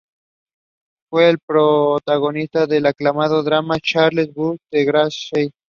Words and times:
Fue 1.11 1.29
el 1.29 1.37
protagonista 1.37 2.65
del 2.65 2.87
aclamado 2.87 3.43
drama 3.43 3.75
de 3.75 3.81
Charles 3.81 4.33
Burnett, 4.33 4.59
"The 4.71 4.85
Glass 4.85 5.09
Shield". 5.13 5.51